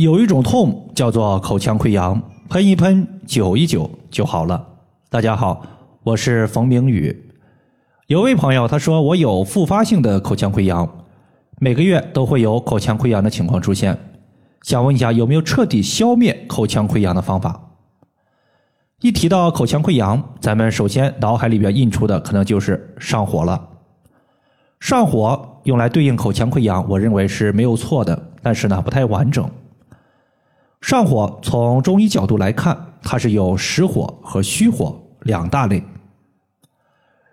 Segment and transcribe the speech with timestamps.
[0.00, 2.18] 有一种痛叫做口腔溃疡，
[2.48, 4.66] 喷一喷，久一久就好了。
[5.10, 5.62] 大家好，
[6.02, 7.14] 我是冯明宇。
[8.06, 10.88] 有位朋友他说我有复发性的口腔溃疡，
[11.58, 13.94] 每个月都会有口腔溃疡的情况出现，
[14.62, 17.60] 想问一下有没有彻底消灭口腔溃疡的方法？
[19.02, 23.68] 一提到口腔溃疡，咱们首先脑海里边印出的可能就是上火了。
[24.80, 29.46] 上火用来对应口腔溃疡，我认为是没有错的，但是呢不太完整。
[30.80, 35.82] 上火从中医角度来看，它是有实火和虚火两大类。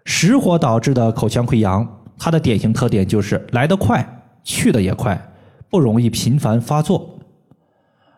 [0.04, 5.20] 实火导致的口腔溃疡，它的典型特点就是来得快，去得也快，
[5.70, 7.20] 不容易频繁发作；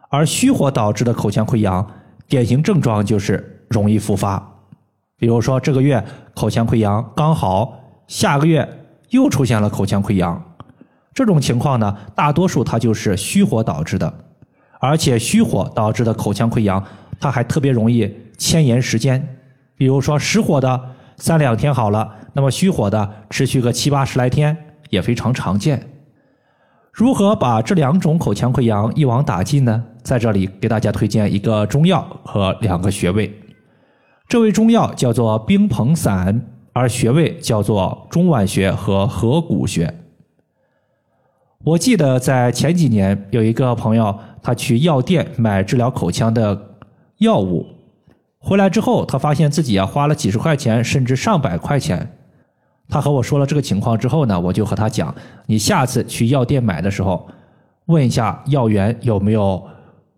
[0.09, 1.87] 而虚火导致的口腔溃疡，
[2.27, 4.55] 典型症状就是容易复发。
[5.17, 6.03] 比如说这个月
[6.33, 8.67] 口腔溃疡刚好，下个月
[9.09, 10.55] 又出现了口腔溃疡，
[11.13, 14.11] 这种情况呢，大多数它就是虚火导致的。
[14.79, 16.81] 而且虚火导致的口腔溃疡，
[17.19, 19.35] 它还特别容易牵延时间。
[19.75, 20.81] 比如说实火的
[21.17, 24.55] 三两天好了，那么虚火的持续个七八十来天
[24.89, 25.85] 也非常常见。
[26.93, 29.83] 如何把这两种口腔溃疡一网打尽呢？
[30.01, 33.31] 在这里给大家推荐一个中药和两个穴位。
[34.29, 39.93] 这味中药叫做冰硼散，而穴位叫做中脘穴和合谷穴。
[41.65, 44.17] 我记得在前几年有一个朋友。
[44.41, 46.75] 他去药店买治疗口腔的
[47.17, 47.65] 药物，
[48.37, 52.15] 回来之后，他发现自己啊花了几十块钱，甚至上百块钱。
[52.87, 55.13] 他和我说了这个情况之后呢，我就和他讲：
[55.45, 57.27] 你下次去药店买的时候，
[57.85, 59.63] 问一下药员有没有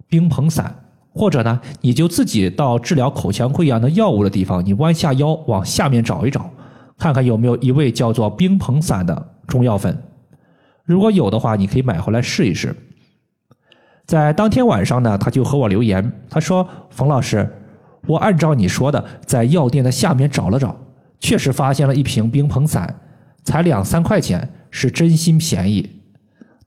[0.08, 0.74] 冰硼散，
[1.14, 6.50] 或者呢，你就自己到治疗口腔溃疡的药物的地方，你弯下腰往下面找一找，
[6.98, 10.02] 看看有没有一味叫做冰硼散的中药粉。
[10.86, 12.76] 如果有的话，你可以买回来试一试。
[14.12, 17.50] 在当天晚上呢，他就和我留言，他说：“冯老师，
[18.06, 20.76] 我按照你说的，在药店的下面找了找，
[21.22, 22.94] 确实发现了一瓶冰硼散，
[23.46, 25.90] 才两三块钱，是真心便宜。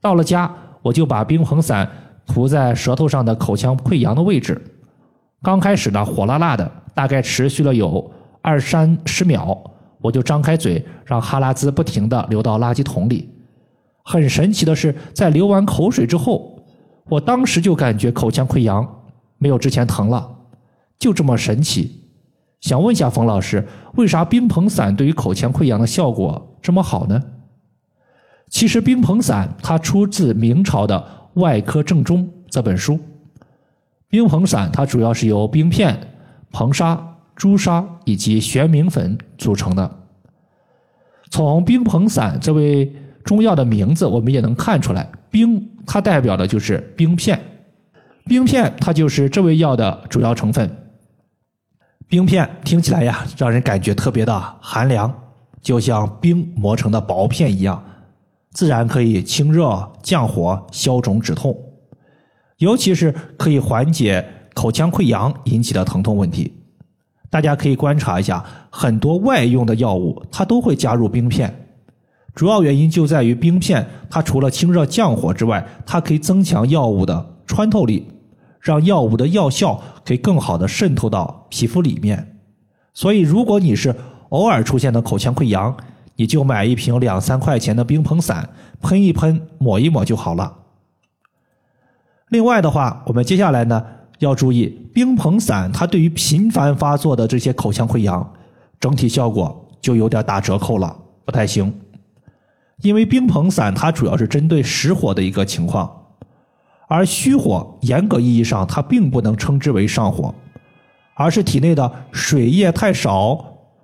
[0.01, 0.51] 到了家，
[0.81, 1.87] 我就把冰硼散
[2.27, 4.59] 涂在舌头上的口腔溃疡的位置。
[5.43, 8.11] 刚开始呢，火辣辣的，大概持续了有
[8.41, 9.55] 二三十秒，
[10.01, 13.29] 我就张开嘴，让哈喇子不停的流到垃圾桶里。
[14.03, 16.51] 很神奇的是，在流完口水之后。”
[17.09, 19.05] 我当时就感觉口腔溃疡
[19.39, 20.37] 没有之前疼了，
[20.99, 22.03] 就这么神奇。
[22.61, 23.67] 想问一下冯老师，
[23.97, 27.23] 为啥冰硼散对于口腔溃疡的效果这么好呢？
[28.49, 30.99] 其实冰硼散它出自明朝的
[31.41, 32.99] 《外科正宗》这本书。
[34.09, 35.99] 冰硼散它主要是由冰片、
[36.53, 39.99] 硼砂、朱砂以及玄明粉组成的。
[41.31, 45.71] 从冰硼散这位中药的名字，我们也能看出来冰。
[45.87, 47.39] 它代表的就是冰片，
[48.25, 50.71] 冰片它就是这味药的主要成分。
[52.07, 55.13] 冰片听起来呀，让人感觉特别的寒凉，
[55.61, 57.83] 就像冰磨成的薄片一样，
[58.53, 61.55] 自然可以清热降火、消肿止痛，
[62.59, 64.25] 尤其是可以缓解
[64.55, 66.55] 口腔溃疡引起的疼痛问题。
[67.29, 71.64] 大家可以观察一下，很多外用的药物它都会加入冰片。
[72.35, 78.09] 主要原因就在于冰片，它除了清热降火之外，它可以增强药物的穿透力，
[78.61, 82.37] 让药物的药效可以更好的渗透到皮肤里面。
[82.93, 83.95] 所以，如果你是
[84.31, 85.77] 偶尔出现的口腔溃疡，
[86.17, 88.49] 你就买一瓶两三块钱的冰硼散，
[88.81, 90.53] 喷一喷，抹一抹就好了。
[92.31, 93.85] 另外的话，我们接下来呢
[94.19, 98.29] 要注意，冰硼散它对于频繁发作的这些口腔溃疡，
[98.81, 101.73] 整体效果就有点打折扣了，不太行。
[102.83, 106.09] 因为冰硼散它主要是针对实火的一个情况，
[106.89, 110.35] 而虚火严格意义上它并不能称之为上火，
[111.15, 113.43] 而是体内的水液太少，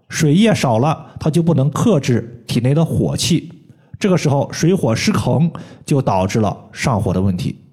[0.08, 3.50] 水液少了它就不能克制体内的火气，
[3.98, 5.50] 这个时候水火失衡
[5.86, 7.64] 就导致了上火的问题。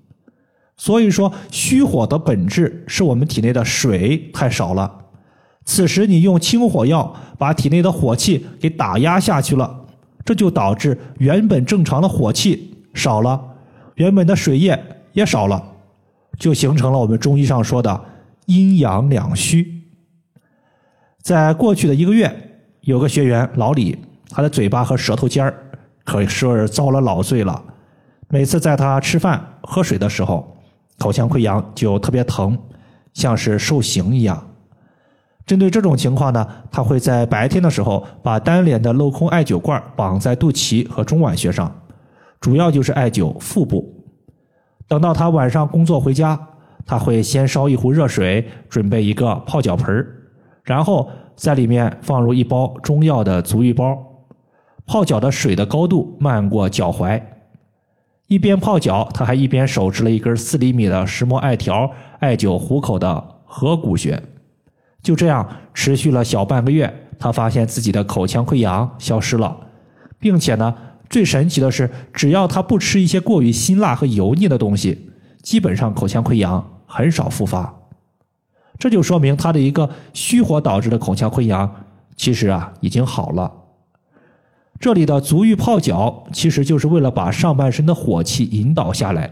[0.78, 5.06] 所以说虚火的本质是我们体内的水太少了，
[5.66, 9.87] 此时你用清火药把体内的火气给打压下去了。
[10.28, 13.42] 这就导致原本正常的火气少了，
[13.96, 14.78] 原本的水液
[15.14, 15.64] 也少了，
[16.38, 18.04] 就形成了我们中医上说的
[18.48, 19.84] 阴阳两虚。
[21.22, 23.98] 在过去的一个月，有个学员老李，
[24.30, 25.54] 他的嘴巴和舌头尖儿
[26.04, 27.64] 可说是遭了老罪了。
[28.28, 30.58] 每次在他吃饭、喝水的时候，
[30.98, 32.60] 口腔溃疡就特别疼，
[33.14, 34.46] 像是受刑一样。
[35.48, 41.74] 针对这种情况呢，他会在白天的时候把单脸的镂空艾灸罐绑在肚脐和中脘穴上，
[42.42, 44.04] 主要就是艾灸腹部。
[44.90, 46.38] 等到他晚上工作回家，
[46.86, 50.06] 他会先烧一壶热水，准备一个泡脚盆
[50.64, 53.98] 然后在里面放入一包中药的足浴包，
[54.86, 57.22] 泡脚的水的高度漫过脚踝。
[58.28, 61.90] 一边泡脚，他还一边手持了一根四厘米的石磨艾条，
[62.20, 64.22] 艾灸虎口的合谷穴。
[65.08, 69.56] 就这样持续了小半个月，他发现自己的口腔溃疡消失了，
[70.20, 70.76] 并且呢，
[71.10, 75.12] 最神奇的是，只要他不吃一些过于辛辣和油腻的东西，
[75.42, 77.74] 基本上口腔溃疡很少复发。
[78.78, 81.74] 这就说明他的一个虚火导致的口腔溃疡，
[82.18, 83.50] 其实啊已经好了。
[84.78, 89.32] 这里的足浴泡脚，其实就是为了把上半身的火气引导下来，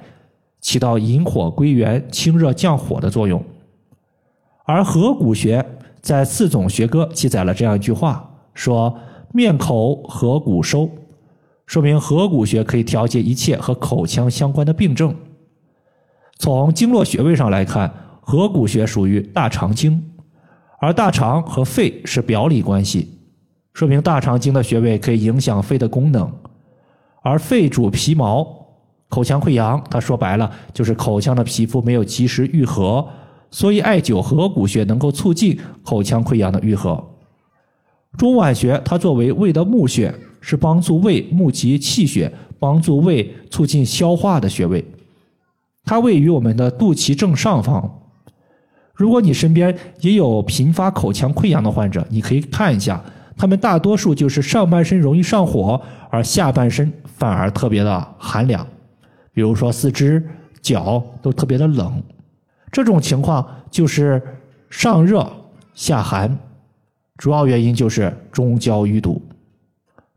[0.62, 3.44] 起到引火归元、清热降火的作用。
[4.66, 5.64] 而合谷穴
[6.02, 8.96] 在四种学歌记载了这样一句话：说
[9.32, 10.90] 面口合谷收，
[11.66, 15.16] 说明合谷穴可以调节一切和口腔相关的病症。
[16.38, 20.04] 从经络穴位上来看，合谷穴属于大肠经，
[20.80, 23.20] 而大肠和肺是表里关系。
[23.74, 26.32] 说明大肠经的穴位可以影响肺的功能，
[27.22, 28.48] 而肺主皮毛，
[29.10, 33.06] 口腔溃疡，它说白了就是口腔的皮肤没有及时愈合，
[33.50, 37.04] 所以艾灸合谷穴能够促进口腔溃疡的愈合。
[38.18, 44.86] 中脘穴它作为胃的募穴，是帮助胃募集气血、帮助胃促进消化的穴位，
[45.84, 48.02] 它位于我们的肚脐正上方。
[48.94, 53.04] 如果你身边也有频发口腔溃疡的患者，你可以看一下。
[53.38, 58.66] 他们大多数就是上半身容易上火，而下半身反而特别的寒凉，
[59.34, 60.26] 比如说四肢、
[60.62, 62.02] 脚都特别的冷。
[62.76, 64.22] 这种情况就是
[64.70, 65.26] 上热
[65.74, 66.38] 下寒，
[67.16, 69.22] 主要原因就是中焦淤堵。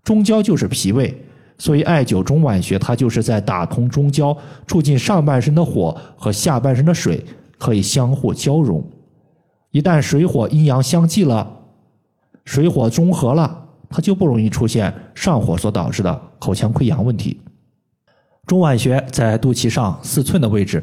[0.02, 1.24] 中焦就是脾胃，
[1.56, 7.24] 所以艾灸中脘穴，它就是在打通中焦，促进上半身的火和下半身的水
[7.58, 8.84] 可以相互交融。
[9.70, 11.48] 一旦水火阴阳相济了。
[12.44, 17.40] 水火中和了，它就不容易出现上火所导致的口腔溃疡问题。
[18.48, 20.82] 中脘穴在肚脐上四寸的位置。